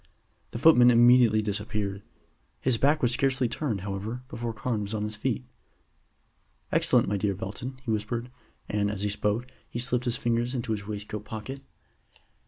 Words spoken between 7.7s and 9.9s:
he whispered; and, as he spoke, he